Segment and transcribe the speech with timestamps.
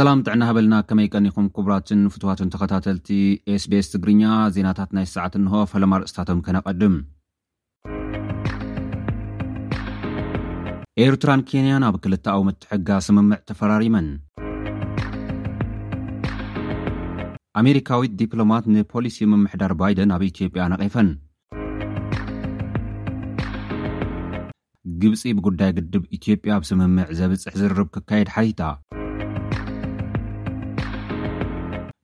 [0.00, 3.08] ሰላም ጥዕና ሃበልና ከመይ ቀኒኹም ክቡራችን ፍትዋቱን ተኸታተልቲ
[3.54, 4.22] ኤስቤስ ትግርኛ
[4.54, 6.94] ዜናታት ናይ ሰዓት እንሆ ፈለማ ርእስታቶም ከነቐድም
[11.06, 14.08] ኤርትራን ኬንያ ኣብ ክልተ ኣው ምትሕጋ ስምምዕ ተፈራሪመን
[17.62, 21.10] ኣሜሪካዊት ዲፕሎማት ንፖሊሲ ምምሕዳር ባይደን ኣብ ኢትዮጵያ ነቀፈን
[25.02, 28.62] ግብፂ ብጉዳይ ግድብ ኢትዮጵያ ኣብ ስምምዕ ዘብፅሕ ዝርርብ ክካየድ ሓሪታ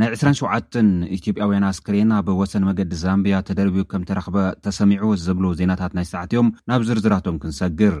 [0.00, 0.76] ናይ 27
[1.16, 7.40] ኢትዮጵያውያን ኣስክርን ኣብ ወሰን መገዲ ዛምብያ ተደርብኡ ከምተረኽበ ተሰሚዑወስ ዘብሎ ዜናታት ናይ ሰዕትዮም ናብ ዝርዝራቶም
[7.42, 7.96] ክንሰግር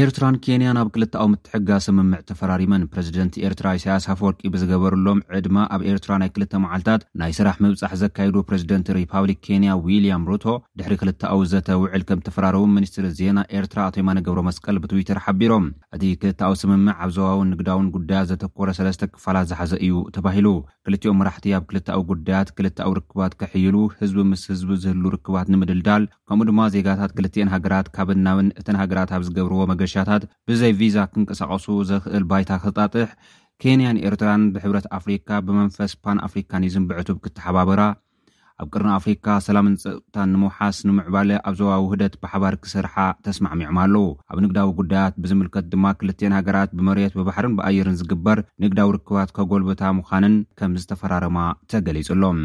[0.00, 6.12] ኤርትራን ኬንያ ናብ ክልቲዊ ምትሕጋዝ ስምምዕ ተፈራሪመን ፕረዚደንት ኤርትራ ኢሳያስ ኣፈወርቂ ብዝገበሩሎም ዕድማ ኣብ ኤርትራ
[6.22, 10.46] ናይ ክልተ መዓልታት ናይ ስራሕ ምብፃሕ ዘካይዱ ፕረዚደንት ሪፓብሊክ ኬንያ ዊልያም ሩቶ
[10.78, 16.56] ድሕሪ ክልተዊ ዘተውዕል ከም ተፈራርዊ ሚኒስትር ዜና ኤርትራ ኣቶይማነ ገብሮ መስቀል ብትዊተር ሓቢሮም እቲ ክልቲዊ
[16.62, 20.48] ስምምዕ ኣብ ዘባውን ንግዳውን ጉዳያት ዘተኮረ ሰለስተ ክፋላት ዝሓዘ እዩ ተባሂሉ
[20.88, 26.48] ክልቲኦም መራሕቲ ኣብ ክልቲዊ ጉዳያት ክልቲዊ ርክባት ክሕይሉ ህዝቢ ምስ ህዝቢ ዝህሉ ርክባት ንምድልዳል ከምኡ
[26.50, 32.24] ድማ ዜጋታት ክልትኤን ሃገራት ካብናብን እተን ሃገራት ኣብ ዝገብርዎ መገ ርሻታት ብዘይ ቪዛ ክንቀሳቀሱ ዘክእል
[32.30, 33.08] ባይታ ክጣጥሕ
[33.62, 37.80] ኬንያን ኤርትራን ብሕብረት ኣፍሪካ ብመንፈስ ፓን ኣፍሪካኒዝም ብዕቱብ ክተሓባብራ
[38.62, 42.94] ኣብ ቅርን ኣፍሪካ ሰላምን ፅጥጥታን ንምውሓስ ንምዕባለ ኣብ ዘዊ ውህደት ብሓባር ክስርሓ
[43.26, 49.32] ተስማዕሚዑም ኣለው ኣብ ንግዳዊ ጉዳያት ብዝምልከት ድማ ክልትን ሃገራት ብመሬት ብባሕርን ብኣየርን ዝግበር ንግዳዊ ርክባት
[49.38, 51.38] ከጎልበታ ምዃንን ከም ዝተፈራረማ
[51.74, 52.40] ተገሊጹሎም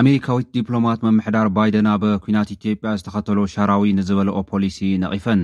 [0.00, 5.42] ኣሜሪካዊት ዲፕሎማት መምሕዳር ባይደን ኣብ ኩናት ኢትዮጵያ ዝተኸተሉ ሻራዊ ንዝበለኦ ፖሊሲ ነቒፈን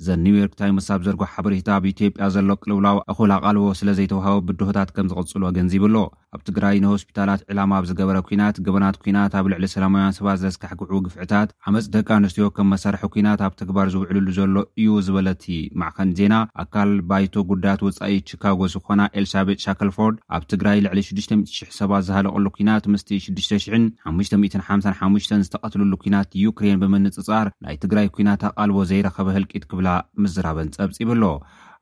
[0.00, 4.92] እዘን ኒውዮርክ ታይምስ ኣብ ዘርጎሕ ሓበሬታ ኣብ ኢትዮጵያ ዘሎ ቅልውላው እኽል ኣቓልቦ ስለ ዘይተውሃበ ብድሆታት
[4.96, 5.96] ከም ዝቕፅሎ ገንዚብኣሎ
[6.36, 10.98] ኣብ ትግራይ ንሆስፒታላት ዕላማ ኣብ ዝገበረ ኩናት ገበናት ኩናት ኣብ ልዕሊ ሰላማውያን ሰባ ዘስካሕ ግዕቡ
[11.06, 15.44] ግፍዕታት ዓመፅ ደቂ ኣንስትዮ ከም መሳርሒ ኩናት ኣብ ተግባር ዝውዕሉሉ ዘሎ እዩ ዝበለቲ
[15.80, 16.34] ማዕኸን ዜና
[16.64, 22.84] ኣካል ባይቶ ጉዳያት ወፃኢ ቺካጎ ዝኾና ኤልሳቤጥ ሻክልፎርድ ኣብ ትግራይ ልዕሊ 6000 ሰባ ዝሃለቕሉ ኩናት
[22.94, 29.88] ምስቲ 6000555 ዝተቐትልሉ ኩናት ዩክሬን ብምንፅጻር ናይ ትግራይ ኩናት ኣቓልቦ ዘይረኸበ ህልቂት ክብላ
[30.22, 31.24] ምዝራበን ፀብፂብኣሎ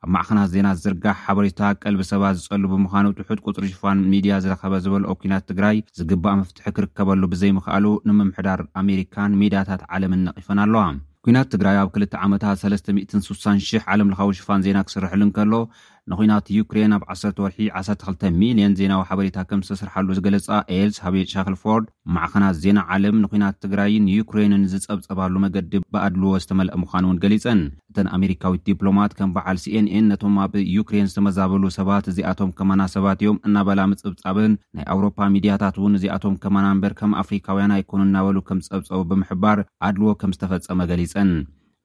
[0.04, 5.14] ኣብ ማዕኽናት ዜና ዝዝርጋሕ ሓበሬታት ቀልቢ ሰባት ዝፀሉ ብምዃኖት ውሑድ ቁፅሪ ሽፋን ሚድያ ዝረኸበ ዝበሎኦ
[5.22, 10.84] ኩናት ትግራይ ዝግባእ መፍትሒ ክርከበሉ ብዘይምኽኣሉ ንምምሕዳር ኣሜሪካን ሜድያታት ዓለምን ነቒፈን ኣለዋ
[11.26, 15.52] ኩናት ትግራይ ኣብ 2ል ዓመታት 36,000 ዓለምለካዊ ሽፋን ዜና ክስርሕሉንከሎ
[16.10, 23.16] ንኩናት ዩክሬን ኣብ 1ወርሒ12ሚልዮን ዜናዊ ሓበሬታ ከም ዝተስርሓሉ ዝገለፃ ኤልስ ሃቤር ሻክልፎርድ ማዕኸናት ዜና ዓለም
[23.24, 29.58] ንኩናት ትግራይ ንዩክሬንን ዝፀብፀባሉ መገዲ ብኣድልዎ ዝተመልእ ምኳኑ እውን ገሊፀን እተን ኣሜሪካዊት ዲፕሎማት ከም በዓል
[29.64, 35.78] ሲንን ነቶም ኣብ ዩክሬን ዝተመዛበሉ ሰባት እዚኣቶም ከማና ሰባት እዮም እናበላ ምፅብጻብን ናይ ኣውሮፓ ሚድያታት
[35.80, 41.30] እውን እዚኣቶም ከማና ንበር ከም ኣፍሪካውያን ኣይኮኑ እናበሉ ከም ዝፀብፀቡ ብምሕባር ኣድልዎ ከም ዝተፈጸመ ገሊፀን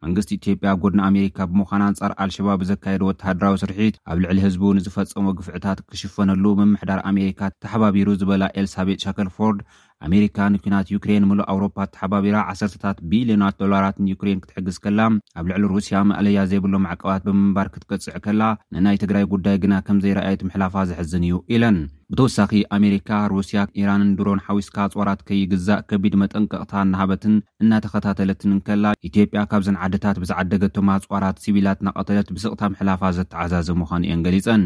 [0.05, 5.25] መንግስቲ ኢትዮጵያ ብ ጎድና ኣሜሪካ ብምዃና ንጻር ኣልሸባብ ዘካየደ ወተሃደራዊ ስርሒት ኣብ ልዕሊ ህዝቡ ንዝፈፀሞ
[5.39, 9.59] ግፍዕታት ክሽፈነሉ ምምሕዳር ኣሜሪካ ተሓባቢሩ ዝበላ ኤልሳቤጥ ሻክልፎርድ
[10.05, 14.99] ኣሜሪካ ንኩናት ዩክሬን ሙሉእ ኣውሮፓ እተሓባቢራ ዓሰርተታት ቢልዮናት ዶላራት ንዩክሬን ክትሕግዝ ከላ
[15.39, 18.41] ኣብ ልዕሊ ሩስያ ማዕለያ ዘይብሎ ማዕቀባት ብምንባር ክትቀፅዕ ከላ
[18.75, 21.77] ንናይ ትግራይ ጉዳይ ግና ከምዘይረኣየት ምሕላፋ ዘሕዝን እዩ ኢለን
[22.11, 30.19] ብተወሳኺ ኣሜሪካ ሩስያ ኢራንን ድሮን ሓዊስካ ፅዋራት ከይግዛእ ከቢድ መጠንቀቅታ ናሃበትን እናተኸታተለትንንከላ ኢትዮጵያ ካብዘን ዓድታት
[30.23, 34.65] ብዝዓደገቶማ ፅዋራት ስቢላት ናቐተለት ብስቕታ ምሕላፋ ዘተዓዛዝ ምዃን እዮን ገሊፀን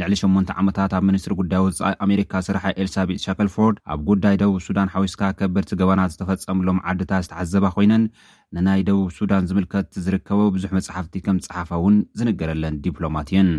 [0.00, 4.90] ልዕሊ 8 ዓመታት ኣብ ምኒስትሪ ጉዳይ ወፃኢ ኣሜሪካ ስራሓ ኤልሳቤጥ ሻክልፎርድ ኣብ ጉዳይ ደቡብ ሱዳን
[4.94, 8.04] ሓዊስካ ከበርቲ ገባና ዝተፈፀሙሎም ዓድታት ዝተዓዘባ ኮይነን
[8.58, 13.50] ንናይ ደቡብ ሱዳን ዝምልከት ዝርከበ ብዙሕ መፅሓፍቲ ከም ፀሓፈ እውን ዝንገረለን ዲፕሎማት እየን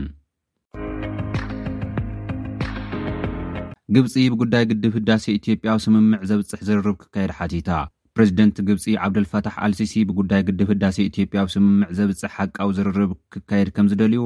[3.98, 7.70] ግብፂ ብጉዳይ ግድብ ህዳሴ ኢትዮጵያ ስምምዕ ዘብፅሕ ዝርርብ ክካየድ ሓቲታ
[8.18, 14.22] ፕሬዚደንት ግብፂ ዓብደልፋታሕ ኣልሲሲ ብጉዳይ ግድብ ህዳሴ ኢትዮጵያ ብስምምዕ ዘብፅሕ ሓቃው ዝርርብ ክካየድ ከም ዝደልዩ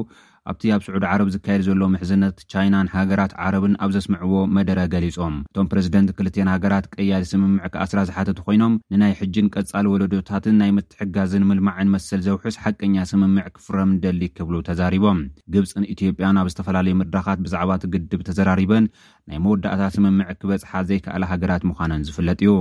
[0.50, 5.66] ኣብቲ ኣብ ስዑድ ዓረብ ዝካየድ ዘሎ ምሕዝነት ቻይናን ሃገራት ዓረብን ኣብ ዘስምዕዎ መደረ ገሊፆም እቶም
[5.72, 11.90] ፕረዚደንት ክልትዮን ሃገራት ቀያዲ ስምምዕ ክኣስራ ዝሓት ኮይኖም ንናይ ሕጅን ቀጻል ወለዶታትን ናይ ምትሕጋዝን ምልማዕን
[11.96, 15.20] መሰል ዘውሑስ ሓቀኛ ስምምዕ ክፍረም ደሊ ክብሉ ተዛሪቦም
[15.56, 18.86] ግብፅን ኢትዮጵያን ኣብ ዝተፈላለዩ ምድራኻት ብዛዕባ እቲ ግድብ ተዘራሪበን
[19.30, 22.52] ናይ መወዳእታት ስምምዕ ክበፅሓ ዘይከኣለ ሃገራት ምዃነን ዝፍለጥ እዩ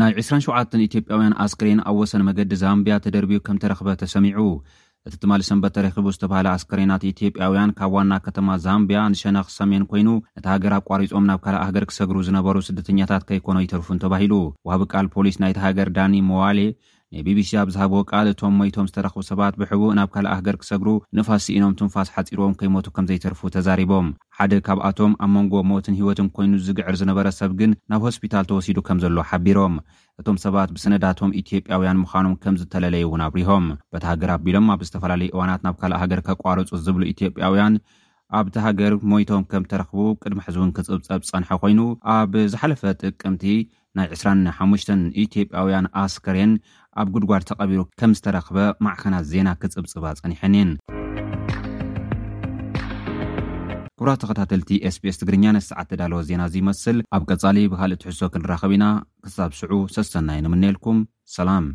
[0.00, 4.42] ናይ 27 ኢትዮጵያውያን ኣስክሬን ኣብ ወሰን መገዲ ዛምብያ ተደርብዩ ከም ተረኽበ ተሰሚዑ
[5.08, 10.46] እቲ ትማል ሰንበት ተረኪቡ ዝተባሃለ ኣስክሬናት ኢትዮጵያውያን ካብ ዋና ከተማ ዛምብያ ንሸነኽ ሰሜን ኮይኑ ነቲ
[10.54, 14.34] ሃገር ኣቋሪፆም ናብ ካልእ ሃገር ክሰግሩ ዝነበሩ ስደተኛታት ከይኮኖ ይተርፉን ተባሂሉ
[14.70, 16.58] ዋሃቢ ቃል ፖሊስ ናይቲ ሃገር ዳኒ ሞዋሌ
[17.14, 21.72] ን ቢቢሲ ኣብ ዝሃበዎ ቃል እቶም ሞይቶም ዝተረኽቡ ሰባት ብሕቡእ ናብ ካልእ ሃገር ክሰግሩ ነፋስኢኖም
[21.78, 24.08] ትንፋስ ሓፂርዎም ከይሞቱ ከም ዘይተርፉ ተዛሪቦም
[24.38, 29.00] ሓደ ካብኣቶም ኣብ መንጎ ሞትን ሂይወትን ኮይኑ ዝግዕር ዝነበረ ሰብ ግን ናብ ሆስፒታል ተወሲዱ ከም
[29.04, 29.74] ዘለ ሓቢሮም
[30.22, 36.00] እቶም ሰባት ብሰነዳቶም ኢትዮጵያውያን ምዃኖም ከምዝተለለይእውን ኣብሪሆም በቲ ሃገር ኣቢሎም ኣብ ዝተፈላለዩ እዋናት ናብ ካልእ
[36.04, 37.74] ሃገር ኬቋርፁ ዝብሉ ኢትዮጵያውያን
[38.38, 41.80] ኣብቲ ሃገር ሞይቶም ከም ተረኽቡ ቅድማ ሕዝውን ክፅብፀብ ፀንሐ ኮይኑ
[42.16, 43.44] ኣብ ዝሓለፈ ጥቅምቲ
[43.98, 44.92] ናይ 25
[45.24, 46.52] ኢትዮጵያውያን ኣስከርን
[47.00, 50.70] ኣብ ጉድጓድ ተቐቢሩ ከም ዝተረኽበ ማዕከናት ዜና ክፅብፅባ ጸኒሐን የን
[53.98, 58.70] ኩብራ ተ ኸታተልቲ ስpስ ትግርኛ ነስሰዓት ትዳለወ ዜና እዙ ይመስል ኣብ ቀጻሊ ብካልእ ትሕሶ ክንራኸብ
[58.76, 58.86] ኢና
[59.24, 60.98] ክሳብ ስዑ ሰተናይ ንምነኤልኩም
[61.36, 61.66] ሰላም